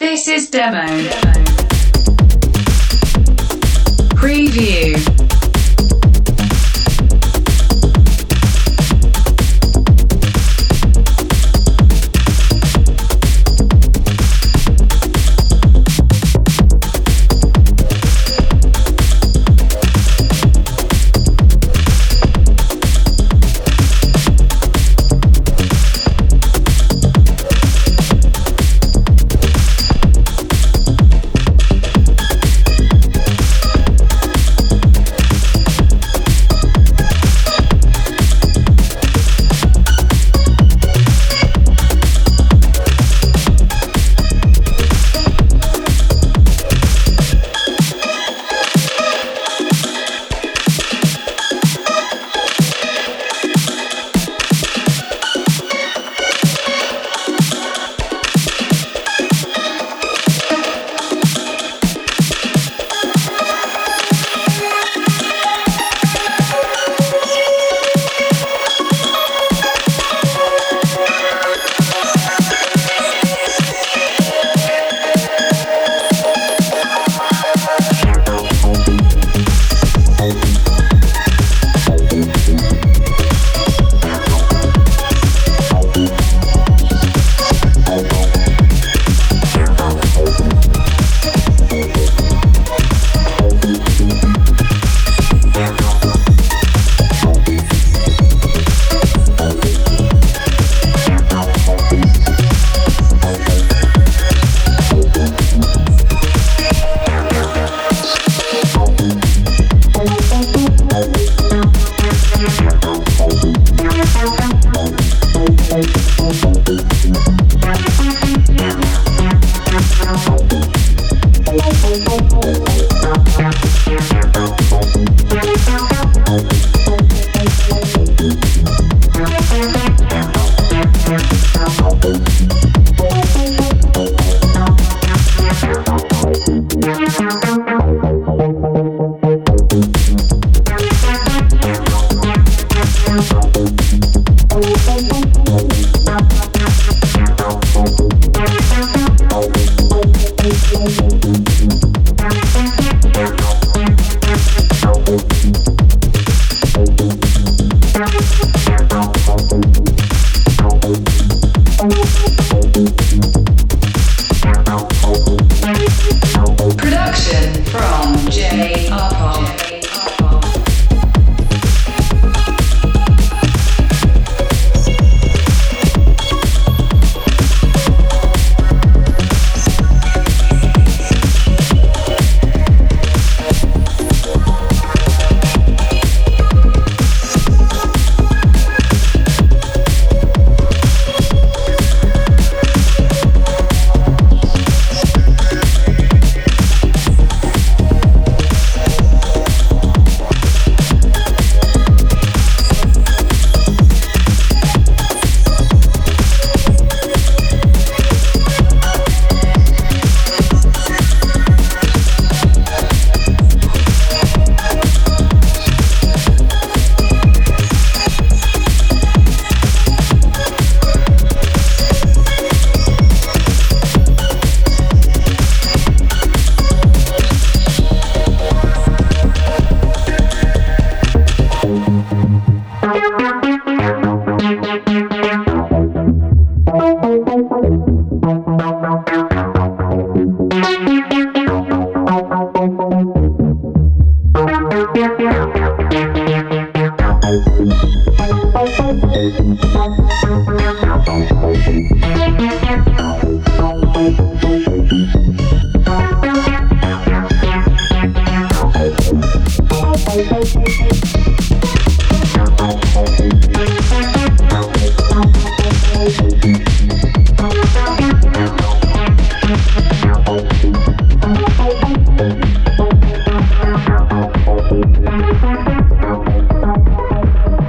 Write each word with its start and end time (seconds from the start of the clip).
This 0.00 0.28
is 0.28 0.48
demo. 0.48 0.86
Preview. 4.14 5.17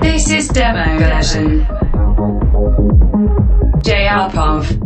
This 0.02 0.32
is 0.32 0.48
demo 0.48 0.98
version. 0.98 1.68
J. 4.10 4.16
Alpov. 4.16 4.79